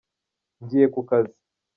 [0.63, 1.33] Ngiye kukazi.